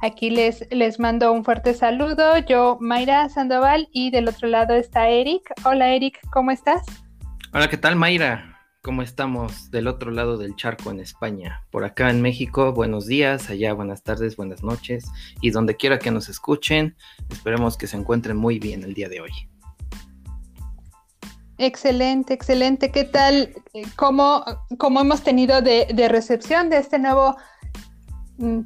[0.00, 2.38] Aquí les, les mando un fuerte saludo.
[2.38, 5.52] Yo, Mayra Sandoval, y del otro lado está Eric.
[5.64, 6.84] Hola Eric, ¿cómo estás?
[7.52, 8.58] Hola, ¿qué tal Mayra?
[8.80, 11.64] ¿Cómo estamos del otro lado del charco en España?
[11.70, 15.04] Por acá en México, buenos días, allá buenas tardes, buenas noches
[15.40, 16.96] y donde quiera que nos escuchen,
[17.28, 19.32] esperemos que se encuentren muy bien el día de hoy.
[21.58, 22.92] Excelente, excelente.
[22.92, 23.52] ¿Qué tal?
[23.96, 24.44] ¿Cómo,
[24.78, 27.36] cómo hemos tenido de, recepción de este nuevo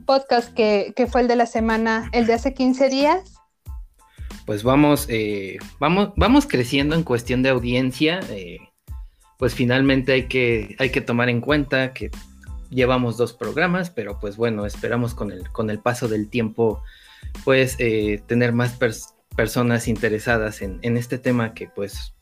[0.05, 3.35] podcast que, fue el de la semana, el de hace 15 días?
[4.47, 8.21] Pues vamos, eh, vamos, vamos creciendo en cuestión de audiencia.
[8.31, 8.59] Eh,
[9.39, 12.11] pues finalmente hay que, hay que tomar en cuenta que
[12.71, 16.83] llevamos dos programas, pero pues bueno, esperamos con el, con el paso del tiempo,
[17.45, 18.79] pues eh, tener más
[19.37, 22.15] personas interesadas en, en este tema que pues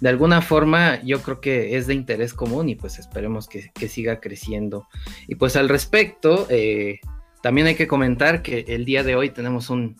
[0.00, 4.20] de alguna forma yo creo que es de interés común y pues esperemos que, siga
[4.20, 4.88] creciendo.
[5.28, 7.00] Y pues al respecto, eh,
[7.42, 9.96] también hay que comentar que el día de hoy tenemos un,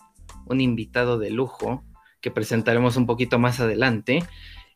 [0.49, 1.81] invitado de lujo
[2.19, 4.23] que presentaremos un poquito más adelante.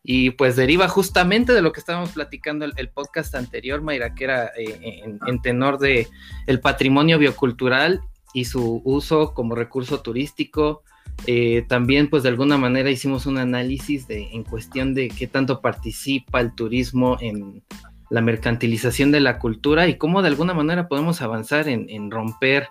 [0.08, 4.52] Y pues deriva justamente de lo que estábamos platicando el, podcast anterior, Mayra, que era
[4.56, 6.08] eh, en, en, tenor de
[6.46, 8.02] el patrimonio biocultural
[8.32, 10.84] y su uso como recurso turístico,
[11.28, 15.62] eh, también, pues de alguna manera hicimos un análisis de, en cuestión de qué tanto
[15.62, 17.64] participa el turismo en
[18.10, 22.68] la mercantilización de la cultura y cómo de alguna manera podemos avanzar en, romper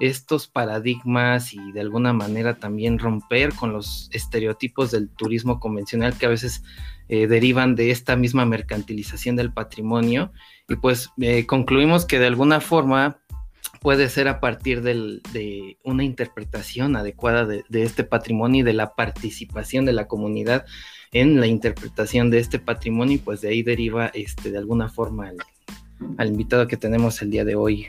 [0.00, 6.26] estos paradigmas y de alguna manera también romper con los estereotipos del turismo convencional que
[6.26, 6.64] a veces
[7.08, 10.32] eh, derivan de esta misma mercantilización del patrimonio.
[10.68, 13.21] Y pues eh, concluimos que de alguna forma
[13.82, 19.84] puede ser a partir de una interpretación adecuada de, este patrimonio y de la participación
[19.84, 20.64] de la comunidad
[21.10, 25.32] en la interpretación de este patrimonio y pues de ahí deriva este, de alguna forma
[26.16, 27.88] al, invitado que tenemos el día de hoy.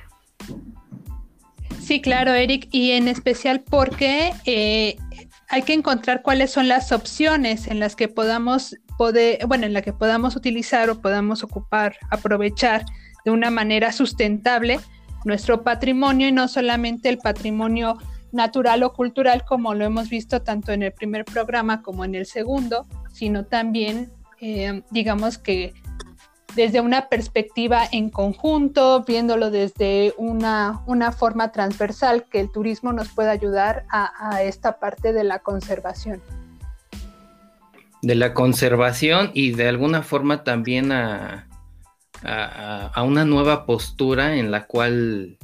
[1.80, 4.98] Sí, claro, Eric, y en especial porque eh,
[5.50, 9.84] hay que encontrar cuáles son las opciones en las que podamos poder, bueno, en la
[9.84, 12.84] que podamos utilizar o podamos ocupar, aprovechar
[13.26, 14.80] de una manera sustentable
[15.26, 17.98] nuestro patrimonio y no solamente el patrimonio
[18.32, 22.26] natural o cultural como lo hemos visto tanto en el primer programa como en el
[22.26, 25.74] segundo, sino también, eh, digamos que
[26.56, 33.10] desde una perspectiva en conjunto, viéndolo desde una, una forma transversal, que el turismo nos
[33.10, 36.22] pueda ayudar a esta parte de la conservación.
[38.04, 41.48] De la conservación y de alguna forma también a,
[42.24, 45.38] a, una nueva postura en la cual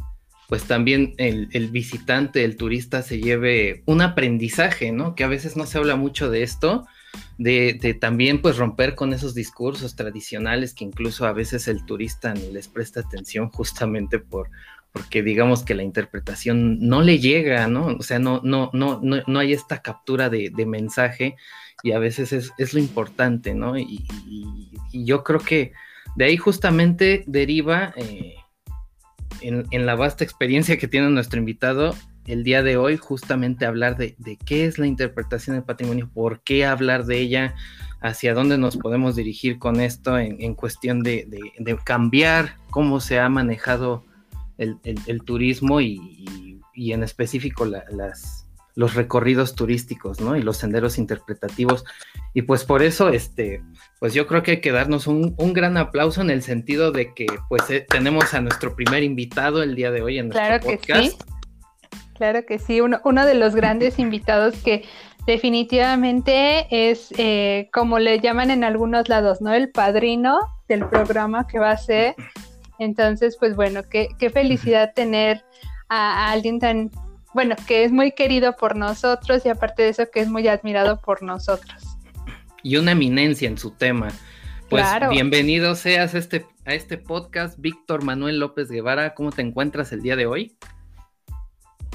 [0.48, 5.14] pues también el, visitante, el turista se lleve un aprendizaje, ¿no?
[5.14, 6.88] Que a veces no se habla mucho de esto,
[7.38, 12.52] de, también pues romper con esos discursos tradicionales que incluso a veces el turista ni
[12.52, 14.50] les presta atención justamente por,
[14.92, 17.86] porque digamos que la interpretación no le llega, ¿no?
[18.00, 21.36] O sea, no, no, no, no, hay esta captura de, mensaje
[21.84, 23.78] y a veces es, lo importante, ¿no?
[23.78, 24.04] y
[24.92, 25.74] yo creo que
[26.16, 28.36] de ahí justamente deriva eh,
[29.42, 34.16] en, la vasta experiencia que tiene nuestro invitado el día de hoy, justamente hablar de,
[34.46, 37.56] qué es la interpretación del patrimonio, por qué hablar de ella,
[38.02, 41.28] hacia dónde nos podemos dirigir con esto en, cuestión de,
[41.84, 44.06] cambiar cómo se ha manejado
[44.58, 48.39] el, turismo y, en específico las,
[48.80, 50.38] los recorridos turísticos, ¿no?
[50.38, 51.84] Y los senderos interpretativos.
[52.34, 53.62] Y pues por eso, este,
[54.00, 57.26] pues yo creo que hay que darnos un, gran aplauso en el sentido de que
[57.50, 61.02] pues eh, tenemos a nuestro primer invitado el día de hoy en nuestro podcast.
[61.02, 61.18] Que sí.
[62.16, 64.86] Claro que sí, uno, uno de los grandes invitados que
[65.28, 69.54] definitivamente es, eh, como le llaman en algunos lados, ¿no?
[69.54, 70.40] El padrino
[70.70, 72.16] del programa que va a ser.
[72.80, 75.44] Entonces, pues bueno, qué, qué felicidad tener
[75.90, 76.90] a alguien tan,
[77.34, 81.00] bueno, que es muy querido por nosotros y aparte de eso que es muy admirado
[81.00, 81.84] por nosotros.
[82.64, 84.10] Y una eminencia en su tema.
[84.70, 89.16] Pues bienvenido seas a este, a este podcast, Víctor Manuel López Guevara.
[89.16, 90.56] ¿Cómo te encuentras el día de hoy?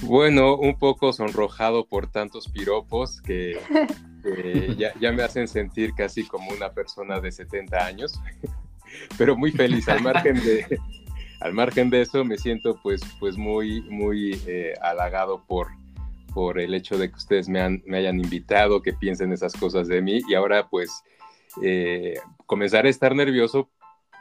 [0.03, 3.59] Bueno, un poco sonrojado por tantos piropos que,
[4.77, 8.21] ya, ya, me hacen sentir casi como una persona de 70 años,
[9.19, 10.79] pero muy feliz al margen de,
[11.45, 15.69] al margen de eso, me siento pues, pues muy, muy eh, halagado por,
[16.33, 19.87] por el hecho de que ustedes me, han, me hayan invitado, que piensen esas cosas
[19.87, 21.03] de mí y ahora pues
[21.63, 22.15] eh,
[22.47, 23.69] comenzaré a estar nervioso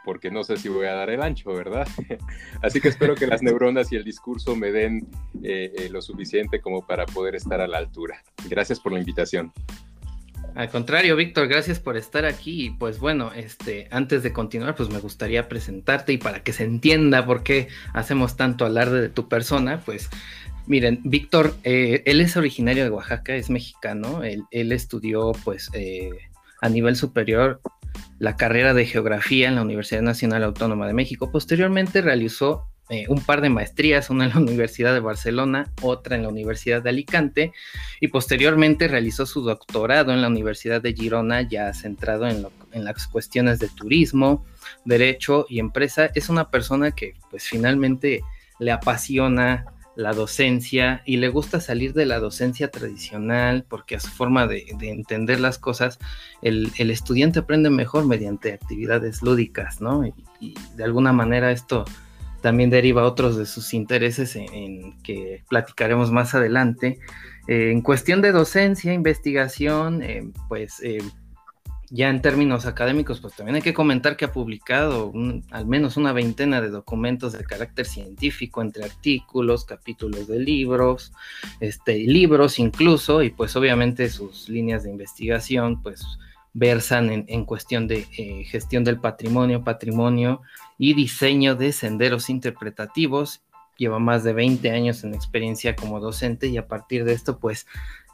[0.04, 1.88] porque no sé si voy a dar el ancho, ¿verdad?
[2.62, 5.08] Así que espero que las neuronas y el discurso me den
[5.42, 8.22] eh, lo suficiente como para poder estar a la altura.
[8.50, 9.50] Gracias por la invitación.
[10.54, 12.66] Al contrario, Víctor, gracias por estar aquí.
[12.66, 16.64] Y pues bueno, este, antes de continuar, pues me gustaría presentarte y para que se
[16.64, 20.10] entienda por qué hacemos tanto alarde de tu persona, pues
[20.66, 26.10] Miren, Víctor, eh, él es originario de Oaxaca, es mexicano, él, estudió pues eh,
[26.62, 27.60] a nivel superior
[28.18, 31.30] la carrera de geografía en la Universidad Nacional Autónoma de México.
[31.30, 36.22] Posteriormente realizó eh, un par de maestrías, una en la Universidad de Barcelona, otra en
[36.22, 37.52] la Universidad de Alicante,
[38.00, 43.58] y posteriormente realizó su doctorado en la Universidad de Girona, ya centrado en, las cuestiones
[43.58, 44.44] de turismo,
[44.84, 46.10] derecho y empresa.
[46.14, 48.22] Es una persona que pues finalmente
[48.58, 49.66] le apasiona
[49.96, 54.64] la docencia y le gusta salir de la docencia tradicional porque a su forma de,
[54.80, 55.98] entender las cosas,
[56.42, 60.04] el, estudiante aprende mejor mediante actividades lúdicas, ¿no?
[60.04, 61.86] Y, de alguna manera esto
[62.44, 66.98] también deriva otros de sus intereses en, que platicaremos más adelante.
[67.48, 70.98] Eh, en cuestión de docencia, investigación, eh, pues eh,
[71.88, 75.10] ya en términos académicos, pues también hay que comentar que ha publicado
[75.52, 81.14] al menos una veintena de documentos de carácter científico, entre artículos, capítulos de libros,
[81.60, 86.04] este, libros incluso, y pues obviamente sus líneas de investigación, pues
[86.52, 88.02] versan en, cuestión de
[88.44, 90.42] gestión del patrimonio, patrimonio
[90.78, 93.42] y diseño de senderos interpretativos.
[93.76, 97.66] Lleva más de 20 años en experiencia como docente y a partir de esto, pues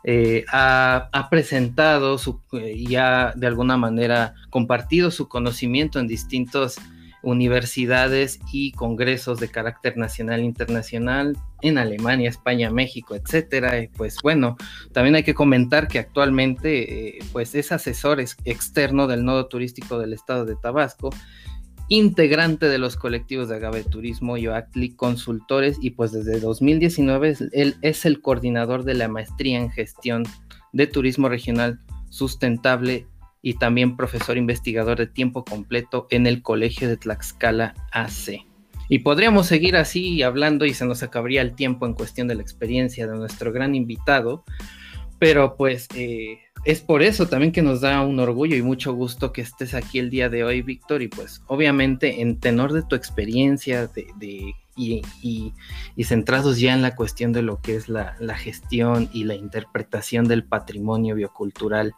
[0.05, 6.81] eh, ha, presentado su, eh, y ha de alguna manera compartido su conocimiento en distintas
[7.23, 13.79] universidades y congresos de carácter nacional e internacional en Alemania, España, México, etcétera.
[13.83, 14.57] Y pues bueno,
[14.93, 20.15] también hay que comentar que actualmente eh, pues es asesor externo del nodo turístico del
[20.15, 21.11] estado de Tabasco
[21.91, 27.75] integrante de los colectivos de Agave Turismo y OACLI Consultores y pues desde 2019 él
[27.83, 30.23] es el coordinador de la maestría en gestión
[30.73, 33.09] de turismo regional sustentable
[33.43, 38.47] y también profesor investigador de tiempo completo en el Colegio de Tlaxcala AC.
[38.89, 42.43] Y podríamos seguir así hablando y se nos acabaría el tiempo en cuestión de la
[42.43, 44.45] experiencia de nuestro gran invitado,
[45.19, 49.33] pero pues eh, es por eso también que nos da un orgullo y mucho gusto
[49.33, 52.97] que estés aquí el día de hoy, Víctor, y pues obviamente en tenor de tu
[52.97, 53.91] experiencia
[54.77, 55.53] y,
[56.05, 60.45] centrados ya en la cuestión de lo que es la, gestión y la interpretación del
[60.45, 61.95] patrimonio biocultural,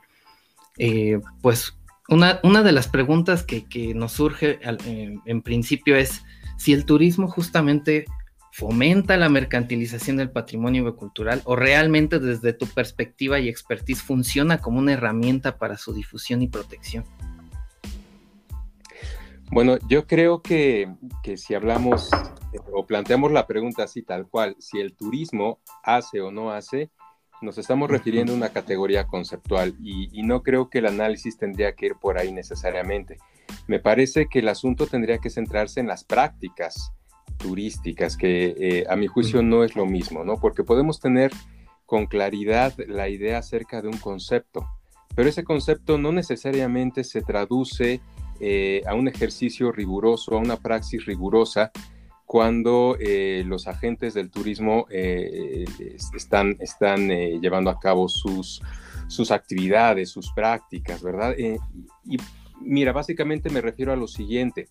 [0.78, 1.76] eh, pues
[2.08, 6.22] una, una, de las preguntas que, nos surge en principio es
[6.56, 8.04] si el turismo justamente
[8.52, 14.78] fomenta la mercantilización del patrimonio cultural o realmente desde tu perspectiva y expertise funciona como
[14.78, 17.04] una herramienta para su difusión y protección?
[19.50, 20.86] Bueno, yo creo que,
[21.36, 22.10] si hablamos
[22.72, 26.90] o planteamos la pregunta así tal cual, si el turismo hace o no hace,
[27.40, 31.74] nos estamos refiriendo a una categoría conceptual y, y, no creo que el análisis tendría
[31.74, 33.16] que ir por ahí necesariamente.
[33.66, 36.92] Me parece que el asunto tendría que centrarse en las prácticas
[37.42, 40.38] turísticas, que eh, a mi juicio no es lo mismo, ¿no?
[40.38, 41.32] Porque podemos tener
[41.84, 44.66] con claridad la idea acerca de un concepto,
[45.14, 48.00] pero ese concepto no necesariamente se traduce
[48.40, 51.72] eh, a un ejercicio riguroso, a una praxis rigurosa,
[52.24, 58.62] cuando eh, los agentes del turismo están, están llevando a cabo sus,
[59.06, 61.34] sus actividades, sus prácticas, ¿verdad?
[61.36, 62.16] y
[62.58, 64.70] mira, básicamente me refiero a lo siguiente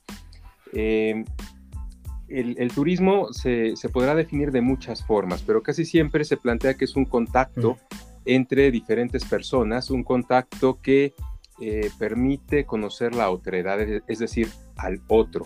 [2.34, 6.96] el, turismo se, podrá definir de muchas formas, pero casi siempre se plantea que es
[6.96, 7.78] un contacto
[8.26, 11.14] entre diferentes personas, un contacto que
[11.60, 15.46] eh, permite conocer la otredad, es decir, al otro.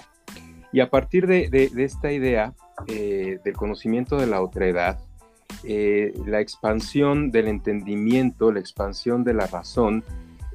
[0.72, 2.54] Y a partir de, esta idea
[2.88, 5.00] eh, del conocimiento de la otredad,
[5.64, 10.04] eh, la expansión del entendimiento, la expansión de la razón,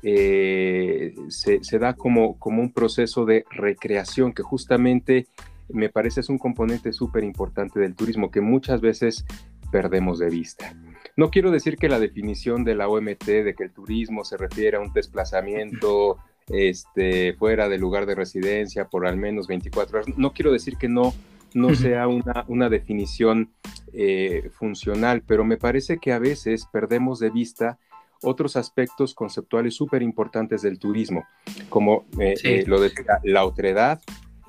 [0.02, 5.26] se, da como, como un proceso de recreación que justamente
[5.72, 9.24] me parece es un componente súper importante del turismo que muchas veces
[9.70, 10.74] perdemos de vista.
[11.16, 14.76] No quiero decir que la definición de la OMT de que el turismo se refiere
[14.76, 20.32] a un desplazamiento este, fuera del lugar de residencia por al menos 24 horas, no
[20.32, 21.14] quiero decir que no,
[21.54, 23.50] no sea una, una definición
[23.92, 27.78] eh, funcional, pero me parece que a veces perdemos de vista
[28.22, 31.24] otros aspectos conceptuales súper importantes del turismo,
[31.68, 32.92] como eh, eh, lo de
[33.24, 34.00] la otredad,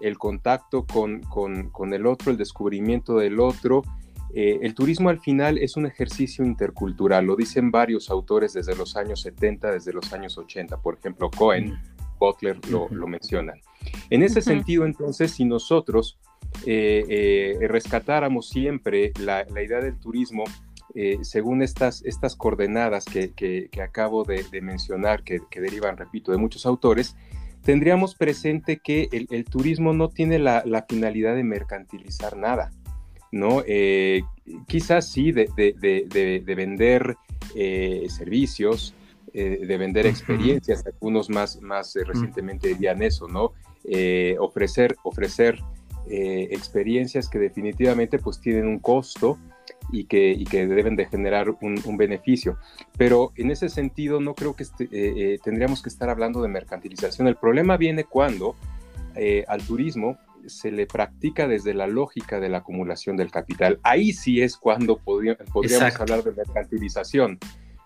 [0.01, 3.84] el contacto con, el otro, el descubrimiento del otro.
[4.34, 8.96] Eh, el turismo al final es un ejercicio intercultural, lo dicen varios autores desde los
[8.96, 11.77] años 70, desde los años 80, por ejemplo, Cohen,
[12.17, 13.60] Butler lo, mencionan.
[14.10, 16.20] En ese sentido, entonces, si nosotros
[16.65, 20.43] eh, eh, rescatáramos siempre la, idea del turismo
[21.22, 27.15] según estas, estas coordenadas que, acabo de, mencionar, que, derivan, repito, de muchos autores,
[27.63, 32.72] tendríamos presente que el, turismo no tiene la, finalidad de mercantilizar nada.
[33.32, 33.63] ¿no?
[33.65, 34.24] Eh,
[34.68, 35.48] quizás sí de,
[36.56, 37.15] vender
[37.56, 38.94] eh, servicios,
[39.34, 43.53] eh, de vender experiencias, algunos más, más recientemente dirían eso, ¿no?
[44.39, 45.60] ofrecer, ofrecer
[46.08, 49.38] experiencias que definitivamente pues tienen un costo
[49.91, 52.57] y que, que deben de generar un, beneficio.
[52.98, 57.27] Pero en ese sentido no creo que este, tendríamos que estar hablando de mercantilización.
[57.27, 58.55] El problema viene cuando
[59.48, 60.17] al turismo
[60.48, 63.79] se le practica desde la lógica de la acumulación del capital.
[63.83, 67.39] Ahí sí es cuando podríamos hablar de mercantilización,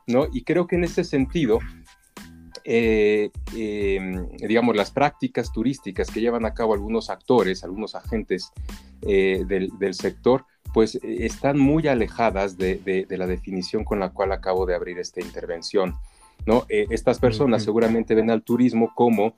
[0.07, 0.27] ¿no?
[0.31, 1.59] Y creo que en ese sentido,
[2.63, 8.51] eh, em, digamos, las prácticas turísticas que llevan a cabo algunos actores, algunos agentes
[9.01, 10.45] eh, del, sector,
[10.75, 15.95] pues están muy alejadas de, la definición con la cual acabo de abrir esta intervención.
[16.45, 16.65] ¿no?
[16.67, 19.35] Eh, estas personas seguramente ven al turismo como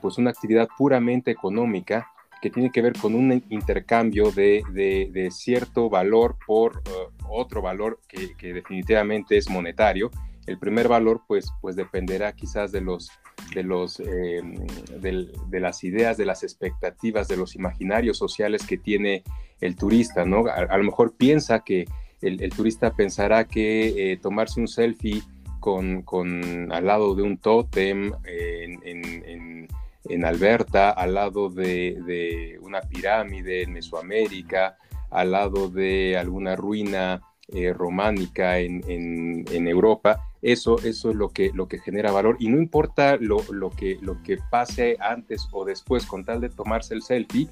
[0.00, 2.08] pues una actividad puramente económica
[2.40, 8.52] que tiene que ver con un intercambio de, cierto valor por uh, otro valor que,
[8.52, 10.10] definitivamente es monetario.
[10.46, 13.10] El primer valor, pues, pues dependerá quizás de los,
[13.54, 14.54] de los, em,
[15.00, 19.24] de, las ideas, de las expectativas, de los imaginarios sociales que tiene
[19.60, 20.44] el turista, ¿no?
[20.46, 21.86] A, lo mejor piensa que
[22.20, 25.22] el, turista pensará que eh, tomarse un selfie
[25.60, 29.68] con, con, al lado de un tótem en
[30.08, 34.76] en Alberta, al lado de, una pirámide en Mesoamérica,
[35.10, 40.20] al lado de alguna ruina eh, románica en, Europa.
[40.42, 44.22] Eso, eso es lo que, lo que genera valor y no importa lo, que, lo
[44.22, 47.48] que pase antes o después con tal de tomarse el selfie,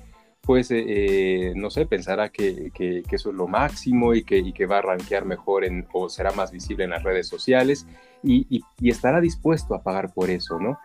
[0.46, 2.70] pues eh, no sé, pensará que,
[3.10, 6.52] eso es lo máximo y que, que va a rankear mejor en, o será más
[6.52, 7.86] visible en las redes sociales
[8.22, 10.78] y, estará dispuesto a pagar por eso, ¿no?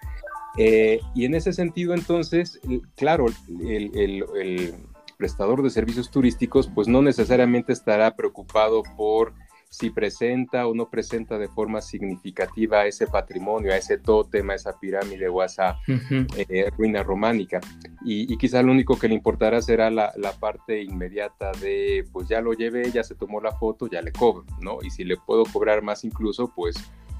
[0.57, 2.59] Eh, y en ese sentido, entonces,
[2.95, 3.27] claro,
[3.61, 4.73] el,
[5.17, 9.33] prestador de servicios turísticos, pues no necesariamente estará preocupado por
[9.69, 14.79] si presenta o no presenta de forma significativa ese patrimonio, a ese tótem, a esa
[14.79, 17.61] pirámide o a esa eh, ruina románica.
[18.03, 22.41] Y, quizá lo único que le importará será la, la, parte inmediata de, pues ya
[22.41, 24.79] lo llevé, ya se tomó la foto, ya le cobro, ¿no?
[24.81, 26.75] Y si le puedo cobrar más incluso, pues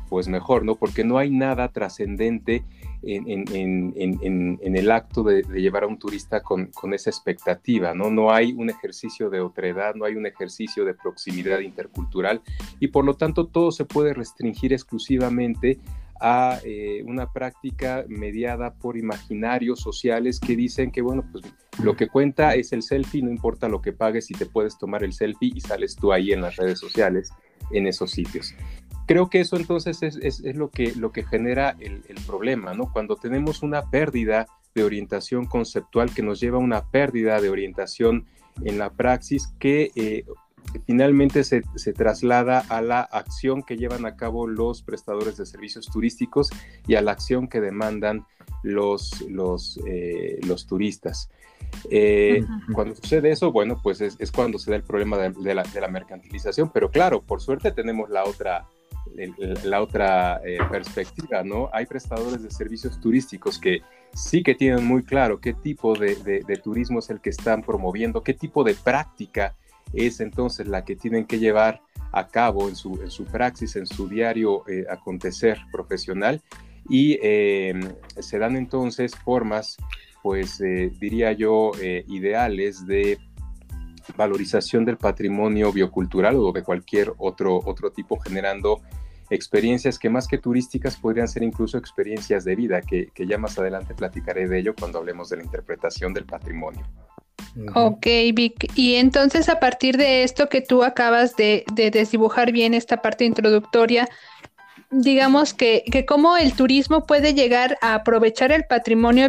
[0.10, 0.76] pues mejor, ¿no?
[0.76, 2.64] Porque no hay nada trascendente
[3.04, 8.10] en, el acto de, llevar a un turista con, esa expectativa, ¿no?
[8.10, 12.42] No hay un ejercicio de otredad, no hay un ejercicio de proximidad intercultural
[12.80, 15.80] y por lo tanto todo se puede restringir exclusivamente
[16.20, 21.46] a eh, una práctica mediada por imaginarios sociales que dicen que, bueno, pues
[21.82, 25.04] lo que cuenta es el selfie, no importa lo que pagues, si te puedes tomar
[25.04, 27.32] el selfie y sales tú ahí en las redes sociales,
[27.72, 28.54] en esos sitios.
[29.10, 32.94] Creo que eso entonces es, lo, que, lo que genera el, problema, ¿no?
[32.94, 38.28] Cuando tenemos una pérdida de orientación conceptual que nos lleva a una pérdida de orientación
[38.64, 40.26] en la praxis que eh,
[40.86, 41.64] finalmente se,
[41.94, 46.52] traslada a la acción que llevan a cabo los prestadores de servicios turísticos
[46.86, 48.28] y a la acción que demandan
[48.62, 51.32] los, los, eh, los turistas.
[51.90, 55.82] Eh, cuando sucede eso, bueno, pues es, cuando se da el problema de, la, de,
[55.82, 58.68] la, mercantilización, pero claro, por suerte tenemos la otra,
[59.64, 61.70] la otra eh, perspectiva, ¿no?
[61.74, 63.82] Hay prestadores de servicios turísticos que
[64.14, 66.16] sí que tienen muy claro qué tipo de,
[66.64, 69.56] turismo es el que están promoviendo, qué tipo de práctica
[69.94, 73.86] es entonces la que tienen que llevar a cabo en su, en su praxis, en
[73.86, 76.42] su diario eh, acontecer profesional
[76.88, 77.74] y eh,
[78.20, 79.78] se dan entonces formas,
[80.24, 81.72] pues diría yo,
[82.08, 83.20] ideales de
[84.16, 88.82] valorización del patrimonio biocultural o de cualquier otro, otro tipo, generando
[89.30, 93.94] experiencias que más que turísticas podrían ser incluso experiencias de vida, que, ya más adelante
[93.94, 96.86] platicaré de ello cuando hablemos de la interpretación del patrimonio.
[97.74, 98.72] Ok, Vic.
[98.76, 104.08] Y entonces a partir de esto que tú acabas de, desdibujar bien esta parte introductoria,
[104.92, 109.28] digamos que, que cómo el turismo puede llegar a aprovechar el patrimonio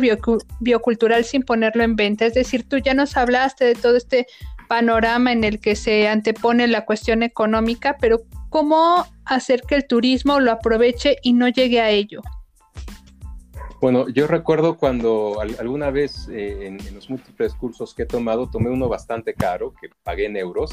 [0.60, 2.26] biocultural sin ponerlo en venta.
[2.26, 4.26] Es decir, tú ya nos hablaste de todo este
[4.68, 10.40] panorama en el que se antepone la cuestión económica, pero ¿cómo hacer que el turismo
[10.40, 12.20] lo aproveche y no llegue a ello?
[13.80, 18.68] Bueno, yo recuerdo cuando alguna vez eh, en, los múltiples cursos que he tomado, tomé
[18.68, 20.70] uno bastante caro, que pagué en euros,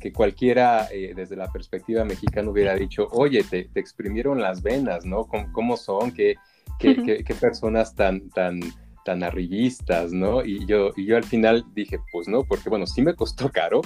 [0.00, 5.28] que cualquiera eh, desde la perspectiva mexicana hubiera dicho, oye, te, exprimieron las venas, ¿no?
[5.52, 6.10] ¿Cómo, son?
[6.10, 6.34] ¿Qué,
[6.80, 8.58] qué, qué personas tan, tan,
[9.04, 10.44] tan arribistas, ¿no?
[10.44, 13.82] Y yo, y yo al final dije, pues no, porque bueno, sí me costó caro,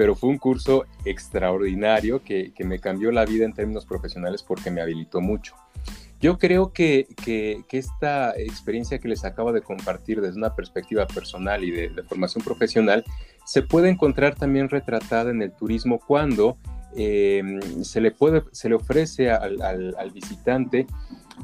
[0.00, 4.70] pero fue un curso extraordinario que, que me cambió la vida en términos profesionales porque
[4.70, 5.54] me habilitó mucho.
[6.22, 7.06] Yo creo que,
[7.70, 13.04] esta experiencia que les acabo de compartir desde una perspectiva personal y de, formación profesional
[13.44, 16.56] se puede encontrar también retratada en el turismo cuando
[16.96, 17.42] eh,
[17.82, 20.86] se, le puede, se le ofrece al, visitante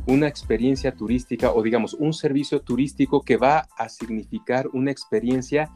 [0.07, 5.69] una experiencia turística o digamos un servicio turístico que va a significar una experiencia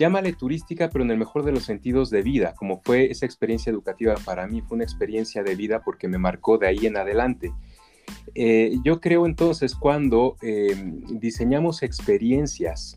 [0.00, 3.70] llámale turística, pero en el mejor de los sentidos de vida, como fue esa experiencia
[3.70, 7.52] educativa para mí, fue una experiencia de vida porque me marcó de ahí en adelante.
[8.34, 10.74] Eh, yo creo entonces cuando eh,
[11.10, 12.96] diseñamos experiencias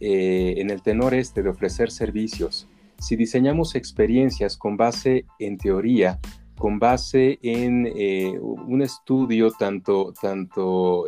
[0.00, 2.68] eh, en el tenor este de ofrecer servicios,
[2.98, 6.18] si diseñamos experiencias con base en teoría,
[6.58, 7.88] con base en
[8.40, 11.04] un estudio tanto, tanto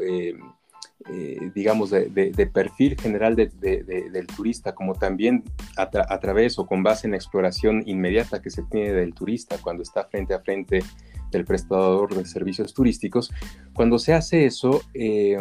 [1.55, 5.45] digamos, de, perfil general del turista, como también
[5.77, 9.59] a, a, través o con base en la exploración inmediata que se tiene del turista
[9.59, 10.83] cuando está frente a frente
[11.35, 13.31] del prestador de servicios turísticos,
[13.75, 15.37] cuando se hace eso, eh,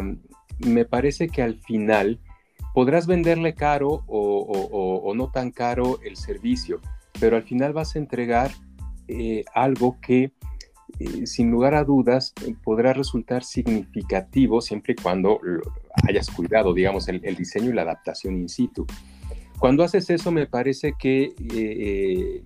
[0.58, 2.20] me parece que al final
[2.74, 6.80] podrás venderle caro o, no tan caro el servicio,
[7.20, 8.50] pero al final vas a entregar
[9.06, 10.32] eh, algo que
[10.98, 12.32] eh, sin lugar a dudas
[12.62, 15.40] podrá resultar significativo siempre y cuando
[16.08, 18.86] hayas cuidado, digamos, el, diseño y la adaptación in situ.
[19.58, 22.42] Cuando haces eso, me parece que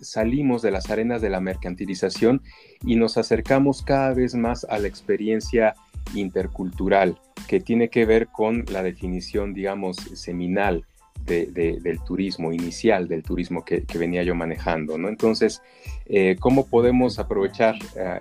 [0.00, 2.42] salimos de las arenas de la mercantilización
[2.84, 5.74] y nos acercamos cada vez más a la experiencia
[6.14, 10.86] intercultural, que tiene que ver con la definición, digamos, seminal
[11.28, 15.08] del turismo, inicial del turismo que, venía yo manejando, ¿no?
[15.08, 15.62] Entonces,
[16.06, 17.76] eh, ¿cómo podemos aprovechar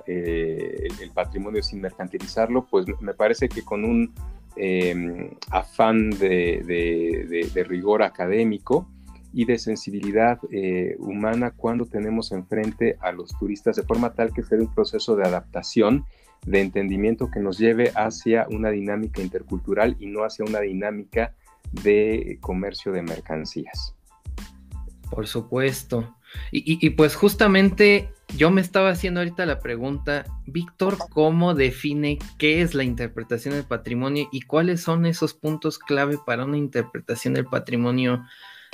[0.06, 2.66] eh, el, patrimonio sin mercantilizarlo?
[2.66, 4.14] Pues me parece que con un
[4.56, 8.88] em, afán de rigor académico,
[9.34, 14.44] y de sensibilidad eh, humana cuando tenemos enfrente a los turistas, de forma tal que
[14.44, 16.06] sea un proceso de adaptación,
[16.46, 21.36] de entendimiento que nos lleve hacia una dinámica intercultural y no hacia una dinámica
[21.72, 23.96] de comercio de mercancías.
[25.10, 26.16] Por supuesto.
[26.52, 32.62] Y, y, pues justamente yo me estaba haciendo ahorita la pregunta, Víctor, ¿cómo define qué
[32.62, 37.46] es la interpretación del patrimonio y cuáles son esos puntos clave para una interpretación del
[37.46, 38.26] patrimonio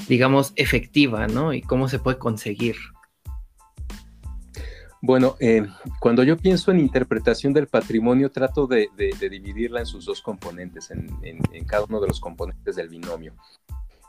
[0.08, 1.54] digamos, efectiva, ¿no?
[1.54, 2.76] Y cómo se puede conseguir.
[5.06, 5.68] Bueno, eh,
[6.00, 8.88] cuando yo pienso en interpretación del patrimonio, trato de,
[9.20, 11.10] dividirla en sus dos componentes, en,
[11.68, 13.34] cada uno de los componentes del binomio.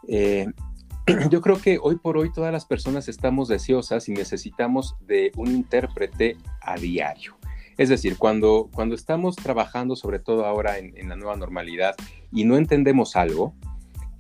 [0.07, 0.47] Eh,
[1.31, 5.49] yo creo que hoy por hoy todas las personas estamos deseosas y necesitamos de un
[5.49, 7.35] intérprete a diario.
[7.77, 11.97] Es decir, cuando, cuando estamos trabajando, sobre todo ahora en, en la nueva normalidad,
[12.31, 13.53] y no entendemos algo,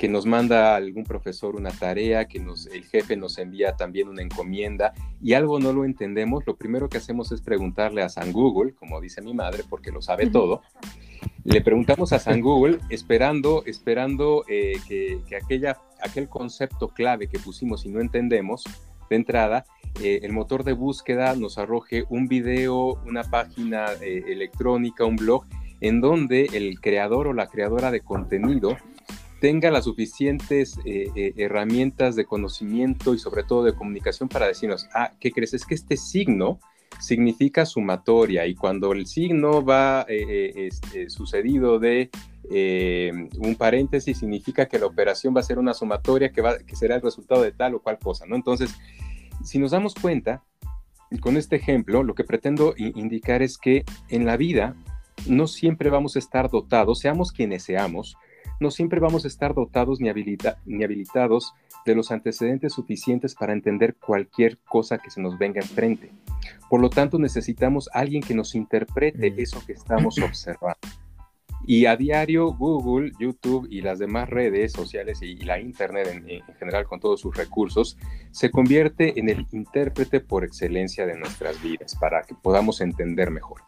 [0.05, 4.21] que nos manda algún profesor una tarea, que nos, el jefe nos envía también una
[4.21, 8.75] encomienda y algo no lo entendemos, lo primero que hacemos es preguntarle a San Google,
[8.75, 10.61] como dice mi madre, porque lo sabe todo.
[11.45, 17.87] Le preguntamos a San Google esperando, esperando eh, que, aquella, aquel concepto clave que pusimos
[17.87, 18.65] y no entendemos
[19.09, 19.65] de entrada,
[20.03, 25.47] eh, el motor de búsqueda nos arroje un video, una página eh, electrónica, un blog,
[25.81, 28.77] en donde el creador o la creadora de contenido
[29.45, 34.89] tenga las suficientes eh, eh, herramientas de conocimiento y sobre todo de comunicación para decirnos,
[34.95, 35.53] ah, ¿qué crees?
[35.53, 36.61] Es que este signo
[36.99, 42.09] significa sumatoria y cuando el signo va eh, este, sucedido de
[43.39, 46.95] un paréntesis significa que la operación va a ser una sumatoria que, va, que será
[46.95, 48.37] el resultado de tal o cual cosa, ¿no?
[48.37, 48.75] Entonces,
[49.45, 50.43] si nos damos cuenta,
[51.21, 54.75] con este ejemplo, lo que pretendo indicar es que en la vida
[55.27, 58.17] no siempre vamos a estar dotados, seamos quienes seamos,
[58.61, 60.11] no siempre vamos a estar dotados ni,
[60.67, 66.11] ni habilitados de los antecedentes suficientes para entender cualquier cosa que se nos venga enfrente.
[66.69, 69.35] Por lo tanto, necesitamos alguien que nos interprete mm.
[69.39, 70.79] eso que estamos observando.
[71.67, 76.43] Y a diario Google, YouTube y las demás redes sociales y, la Internet en, en,
[76.59, 77.97] general con todos sus recursos
[78.33, 83.63] se convierte en el intérprete por excelencia de nuestras vidas para que podamos entender mejor.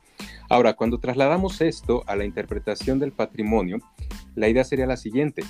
[0.48, 3.78] Ahora, cuando trasladamos esto a la interpretación del patrimonio,
[4.34, 5.42] la idea sería la siguiente.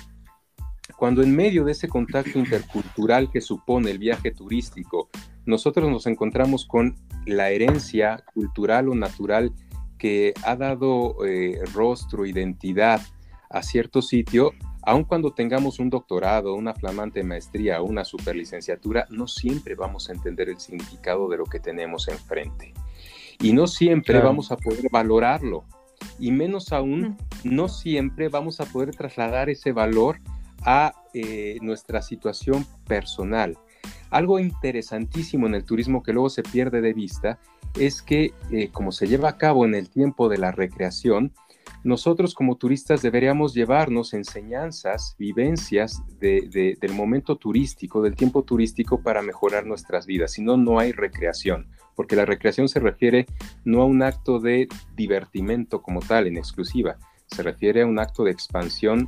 [0.97, 5.09] Cuando en medio de ese contacto intercultural que supone el viaje turístico,
[5.45, 9.53] nosotros nos encontramos con la herencia cultural o natural
[9.97, 13.01] que ha dado eh, rostro, identidad
[13.49, 19.27] a cierto sitio, aun cuando tengamos un doctorado, una flamante maestría o una superlicenciatura, no
[19.27, 22.73] siempre vamos a entender el significado de lo que tenemos enfrente.
[23.39, 25.63] Y no siempre vamos a poder valorarlo.
[26.19, 30.19] Y menos aún, no siempre vamos a poder trasladar ese valor
[30.63, 33.57] a eh, nuestra situación personal.
[34.09, 37.39] Algo interesantísimo en el turismo que luego se pierde de vista
[37.77, 41.33] es que eh, como se lleva a cabo en el tiempo de la recreación,
[41.87, 49.65] nosotros como turistas deberíamos llevarnos enseñanzas, vivencias del momento turístico, del tiempo turístico para mejorar
[49.65, 50.33] nuestras vidas.
[50.33, 53.25] Si no, no hay recreación, porque la recreación se refiere
[53.63, 58.25] no a un acto de divertimento como tal, en exclusiva, se refiere a un acto
[58.25, 59.07] de expansión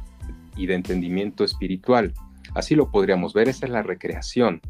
[0.56, 2.14] y de entendimiento espiritual.
[2.56, 4.62] Así lo podríamos ver, esa es la recreación.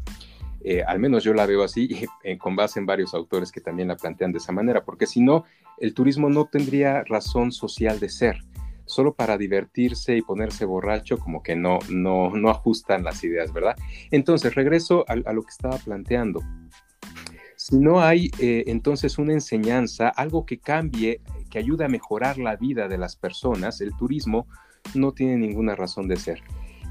[0.62, 3.88] Eh, al menos yo la veo así, eh, con base en varios autores que también
[3.88, 5.44] la plantean de esa manera, porque si no,
[5.78, 8.38] el turismo no tendría razón social de ser.
[8.84, 13.76] Solo para divertirse y ponerse borracho, como que no, no, no ajustan las ideas, ¿verdad?
[14.10, 16.42] Entonces, regreso a, lo que estaba planteando.
[17.56, 21.20] Si no hay eh, entonces una enseñanza, algo que cambie,
[21.50, 24.46] que ayude a mejorar la vida de las personas, el turismo
[24.94, 26.42] no tiene ninguna razón de ser.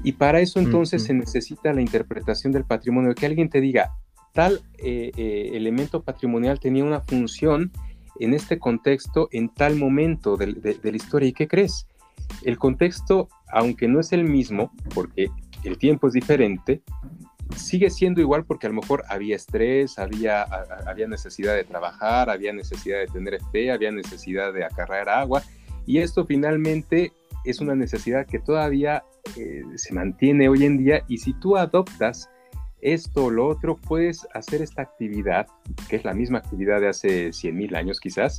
[0.02, 3.92] Y para eso entonces se necesita la interpretación del patrimonio, que alguien te diga,
[4.32, 7.70] tal eh, eh, elemento patrimonial tenía una función
[8.18, 11.28] en este contexto, en tal momento de, la historia.
[11.28, 11.86] ¿Y qué crees?
[12.42, 15.30] El contexto, aunque no es el mismo, porque
[15.64, 16.82] el tiempo es diferente,
[17.56, 20.42] sigue siendo igual porque a lo mejor había estrés, había,
[20.86, 25.42] había necesidad de trabajar, había necesidad de tener fe, había necesidad de acarrear agua,
[25.86, 27.12] y esto finalmente
[27.44, 29.04] es una necesidad que todavía
[29.36, 32.28] eh, se mantiene hoy en día y si tú adoptas
[32.80, 35.46] esto o lo otro, puedes hacer esta actividad,
[35.88, 38.38] que es la misma actividad de hace 100.000 años quizás,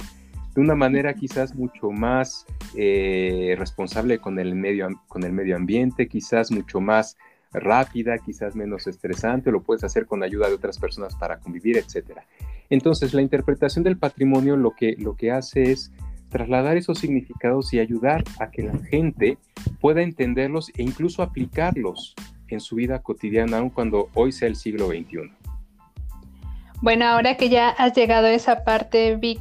[0.55, 6.07] de una manera quizás mucho más eh, responsable con el, medio, con el medio ambiente,
[6.07, 7.17] quizás mucho más
[7.53, 12.19] rápida, quizás menos estresante, lo puedes hacer con ayuda de otras personas para convivir, etc.
[12.69, 15.91] Entonces, la interpretación del patrimonio lo que, lo que hace es
[16.31, 19.37] trasladar esos significados y ayudar a que la gente
[19.79, 22.15] pueda entenderlos e incluso aplicarlos
[22.47, 25.31] en su vida cotidiana, aun cuando hoy sea el siglo XXI.
[26.81, 29.39] Bueno, ahora que ya has llegado a esa parte, Vic,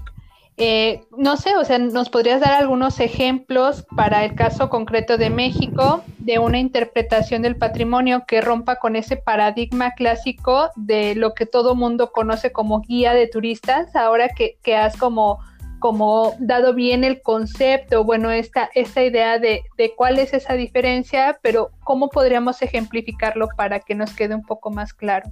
[0.59, 5.31] eh, no sé, o sea, ¿nos podrías dar algunos ejemplos para el caso concreto de
[5.31, 11.46] México de una interpretación del patrimonio que rompa con ese paradigma clásico de lo que
[11.46, 15.38] todo mundo conoce como guía de turistas, ahora que, que has como
[15.81, 19.64] como dado bien el concepto, bueno, esta, esta idea de,
[19.97, 24.95] cuál es esa diferencia, pero ¿cómo podríamos ejemplificarlo para que nos quede un poco más
[24.95, 25.31] claro?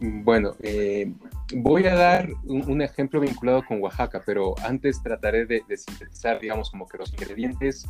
[0.00, 1.12] Bueno, eh,
[1.54, 6.86] voy a dar un, ejemplo vinculado con Oaxaca, pero antes trataré de, sintetizar, digamos, como
[6.86, 7.86] que los ingredientes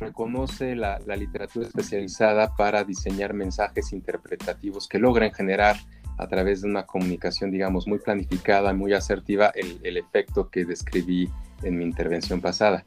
[0.00, 5.76] reconoce la, la, literatura especializada para diseñar mensajes interpretativos que logran generar
[6.18, 11.30] a través de una comunicación, digamos, muy planificada, muy asertiva, el, efecto que describí
[11.62, 12.84] en mi intervención pasada.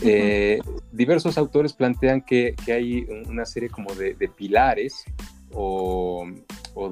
[0.00, 0.60] Eh,
[0.92, 5.04] diversos autores plantean que, hay una serie como de, pilares
[5.52, 6.24] o,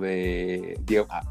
[0.00, 0.78] de,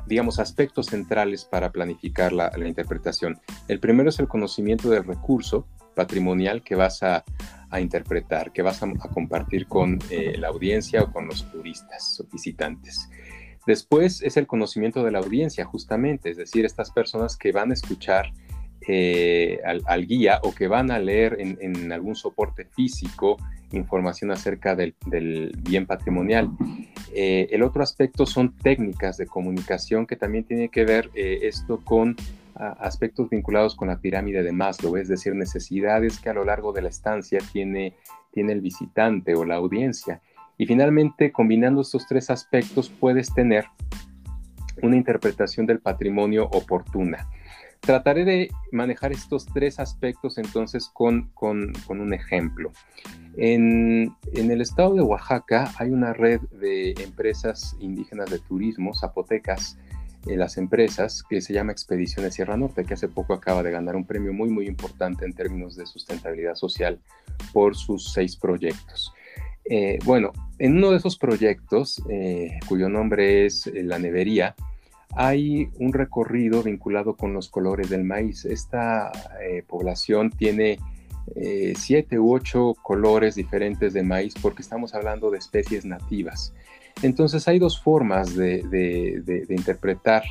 [0.08, 3.40] digamos, aspectos centrales para planificar la, interpretación.
[3.68, 7.26] El primero es el conocimiento del recurso patrimonial que vas a,
[7.78, 13.10] interpretar, que vas a, compartir con eh, la audiencia o con los turistas o visitantes.
[13.70, 17.76] Después es el conocimiento de la audiencia, justamente, es decir, estas personas que van a
[17.76, 18.34] escuchar
[18.88, 23.38] eh, al, guía o que van a leer en, algún soporte físico
[23.72, 24.96] información acerca del,
[25.62, 26.50] bien patrimonial.
[27.14, 31.80] Eh, el otro aspecto son técnicas de comunicación que también tiene que ver eh, esto
[31.86, 32.16] con
[32.56, 36.82] aspectos vinculados con la pirámide de Maslow, es decir, necesidades que a lo largo de
[36.82, 37.94] la estancia tiene,
[38.34, 40.22] tiene el visitante o la audiencia.
[40.60, 43.66] Y finalmente, combinando estos tres aspectos, puedes tener
[44.84, 47.30] una interpretación del patrimonio oportuna.
[47.80, 51.32] Trataré de manejar estos tres aspectos entonces con,
[51.88, 52.74] un ejemplo.
[53.38, 59.78] En, el estado de Oaxaca hay una red de empresas indígenas de turismo, zapotecas,
[60.28, 63.96] en las empresas, que se llama Expediciones Sierra Norte, que hace poco acaba de ganar
[63.96, 67.00] un premio muy, muy importante en términos de sustentabilidad social
[67.54, 69.14] por sus seis proyectos.
[69.72, 74.56] Eh, bueno, en uno de esos proyectos, eh, cuyo nombre es eh, La Nevería,
[75.16, 78.46] hay un recorrido vinculado con los colores del maíz.
[78.46, 79.12] Esta
[79.68, 80.78] población tiene
[81.76, 86.54] siete u ocho colores diferentes de maíz porque estamos hablando de especies nativas.
[87.02, 90.24] Entonces hay dos formas de, interpretar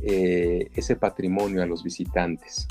[0.00, 2.68] ese patrimonio a los visitantes.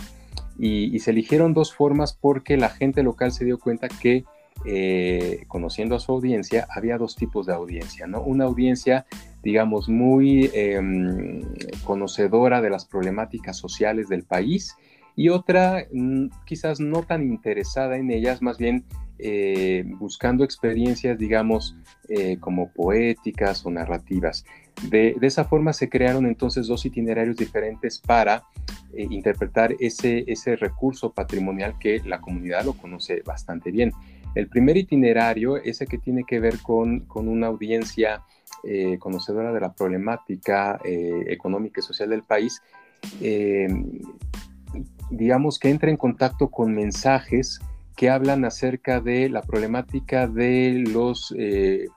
[0.58, 4.24] y se eligieron dos formas porque la gente local se dio cuenta que
[4.66, 8.22] eh, conociendo a su audiencia, había dos tipos de audiencia, ¿no?
[8.22, 9.06] Una audiencia,
[9.42, 11.42] digamos, muy em,
[11.86, 14.76] conocedora de las problemáticas sociales del país
[15.16, 18.84] y otra mm, quizás no tan interesada en ellas, más bien
[19.18, 21.78] eh, buscando experiencias, digamos,
[22.10, 24.44] eh, como poéticas o narrativas.
[24.90, 28.44] De, esa forma se crearon entonces dos itinerarios diferentes para
[28.98, 33.94] interpretar ese recurso patrimonial que la comunidad lo conoce bastante bien.
[34.36, 38.24] El primer itinerario, ese que tiene que ver con, una audiencia
[39.00, 42.62] conocedora de la problemática económica y social del país,
[45.10, 47.60] digamos que entra en contacto con mensajes
[48.00, 51.88] que hablan acerca de la problemática de los eh,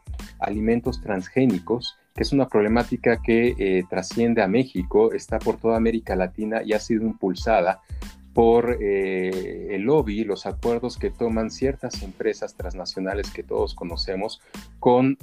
[0.40, 6.16] alimentos transgénicos, que es una problemática que eh, trasciende a México, está por toda América
[6.16, 7.82] Latina y ha sido impulsada
[8.34, 14.40] por eh, el lobby, los acuerdos que toman ciertas empresas transnacionales que todos conocemos
[14.78, 15.18] con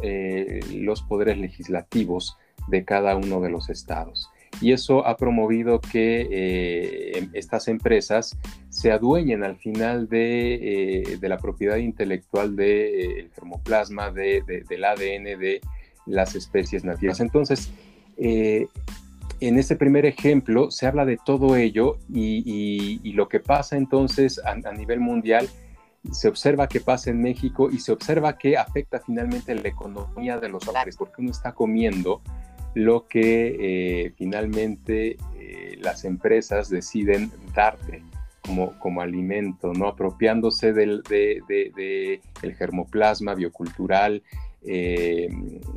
[0.73, 4.29] los poderes legislativos de cada uno de los estados
[4.61, 8.37] y eso ha promovido que eh, em, estas empresas
[8.69, 15.61] se adueñen al final de, eh, la propiedad intelectual del eh, germoplasma, del ADN de
[16.05, 17.19] las especies nativas.
[17.19, 17.71] Entonces,
[19.39, 24.51] en este primer ejemplo se habla de todo ello y, lo que pasa entonces a,
[24.51, 25.49] a nivel mundial
[26.11, 30.49] se observa que pasa en México y se observa que afecta finalmente la economía de
[30.49, 32.21] los hogares, porque uno está comiendo
[32.73, 38.03] lo que eh, finalmente eh, las empresas deciden darte
[38.41, 39.87] como, como alimento, ¿no?
[39.87, 44.23] apropiándose del de, el germoplasma biocultural
[44.65, 45.29] eh,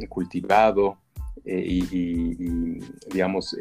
[0.08, 0.98] cultivado
[1.44, 2.78] y,
[3.10, 3.56] digamos,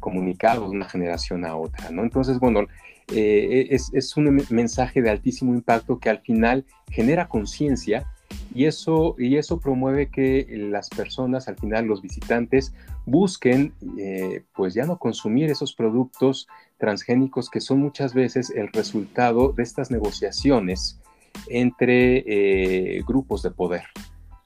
[0.00, 1.90] comunicado de una generación a otra.
[1.90, 2.02] ¿no?
[2.02, 2.66] Entonces, bueno,
[3.08, 8.06] es, es un mensaje de altísimo impacto que al final genera conciencia
[8.54, 12.72] y eso, y eso promueve que las personas, al final los visitantes,
[13.06, 19.52] busquen eh, pues ya no consumir esos productos transgénicos que son muchas veces el resultado
[19.52, 20.98] de estas negociaciones
[21.48, 23.84] entre eh, grupos de poder.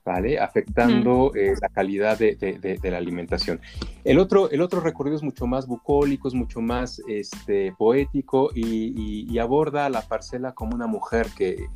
[0.05, 0.41] ¿Vale?
[0.41, 3.61] afectando eh, la calidad de, la alimentación.
[4.03, 9.39] El otro, el otro recorrido es mucho más bucólico, es mucho más este, poético y,
[9.39, 11.67] aborda a la parcela como una mujer que,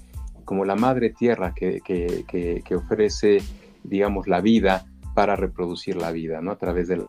[0.45, 3.39] como la madre tierra que, ofrece,
[3.85, 6.51] digamos, la vida para reproducir la vida, ¿no?
[6.51, 7.07] A través del...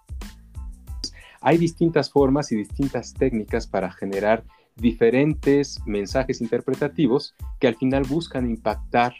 [1.41, 4.43] Hay distintas formas y distintas técnicas para generar
[4.77, 9.13] diferentes mensajes interpretativos que al final buscan impactar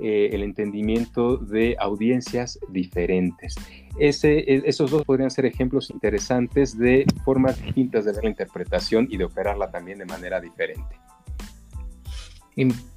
[0.00, 3.54] eh, el entendimiento de audiencias diferentes.
[3.98, 9.16] E, esos dos podrían ser ejemplos interesantes de formas distintas de ver la interpretación y
[9.16, 10.96] de operarla también de manera diferente.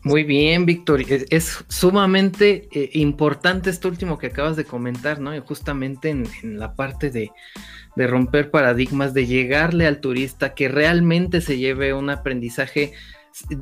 [0.04, 1.02] Muy bien, Víctor.
[1.30, 5.36] Es, sumamente eh, importante esto último que acabas de comentar, ¿no?
[5.36, 6.26] Y justamente en,
[6.58, 7.32] la parte de,
[7.96, 12.94] romper paradigmas, de llegarle al turista, que realmente se lleve un aprendizaje.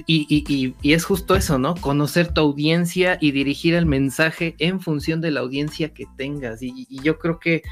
[0.08, 1.76] Y, es justo eso, ¿no?
[1.76, 6.62] Conocer tu audiencia y dirigir el mensaje en función de la audiencia que tengas.
[6.62, 7.64] y yo creo que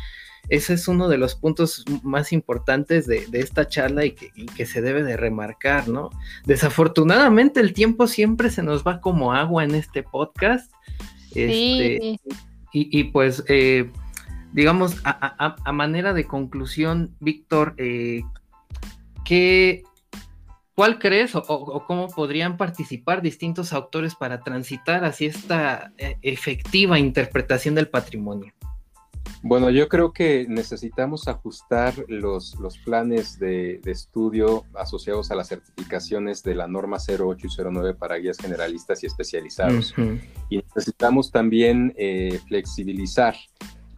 [0.50, 5.04] ese es uno de los puntos más importantes de, esta charla y que, se debe
[5.04, 6.10] de remarcar, ¿no?
[6.46, 10.72] Desafortunadamente el tiempo siempre se nos va como agua en este podcast.
[11.36, 12.20] Este,
[12.72, 13.92] y, pues, eh,
[14.54, 18.24] digamos, a, manera de conclusión, Víctor, eh,
[20.78, 27.74] ¿cuál crees o, cómo podrían participar distintos autores para transitar hacia esta eh, efectiva interpretación
[27.74, 28.54] del patrimonio?
[29.42, 36.44] Bueno, yo creo que necesitamos ajustar los, los planes de, estudio asociados a las certificaciones
[36.44, 39.96] de la norma 08 y 09 para guías generalistas y especializados.
[40.50, 43.36] Y necesitamos también eh, flexibilizar,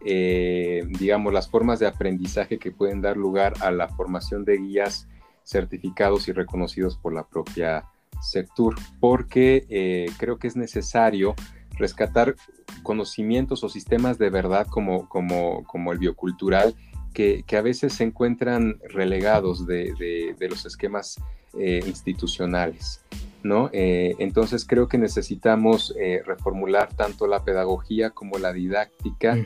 [0.02, 5.09] eh, digamos, las formas de aprendizaje que pueden dar lugar a la formación de guías
[5.50, 7.84] certificados y reconocidos por la propia
[8.20, 11.34] sector, porque eh, creo que es necesario
[11.78, 12.36] rescatar
[12.82, 16.74] conocimientos o sistemas de verdad como, como, como el biocultural,
[17.14, 21.20] que, a veces se encuentran relegados de, los esquemas
[21.58, 23.04] eh, institucionales.
[23.42, 23.70] ¿no?
[23.72, 25.94] Eh, entonces creo que necesitamos
[26.26, 29.36] reformular tanto la pedagogía como la didáctica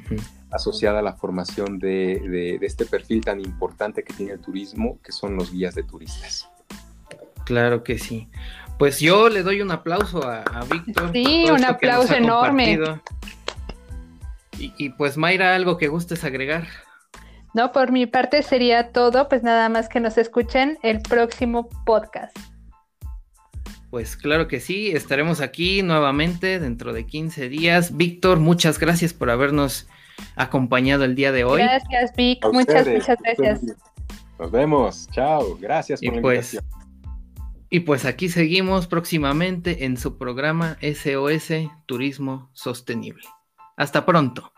[0.55, 2.21] asociada a la formación de,
[2.61, 6.49] de, este perfil tan importante que tiene el turismo, que son los guías de turistas.
[7.45, 8.29] Claro que sí.
[8.79, 11.11] Pues yo le doy un aplauso a, Víctor.
[11.13, 12.79] Sí, un aplauso enorme.
[14.57, 16.69] Y, pues Mayra, algo que gustes agregar.
[17.53, 22.37] No, por mi parte sería todo, pues nada más que nos escuchen el próximo podcast.
[23.91, 27.97] Pues claro que sí, estaremos aquí nuevamente dentro de 15 días.
[27.97, 29.89] Víctor, muchas gracias por habernos
[30.37, 31.63] acompañado el día de hoy.
[31.63, 33.61] Gracias, Vic, muchas, muchas gracias.
[34.39, 36.85] Nos vemos, chao, gracias por la pues, invitación.
[37.71, 43.25] Y pues aquí seguimos próximamente en su programa SOS Turismo Sostenible.
[43.77, 44.54] Hasta pronto.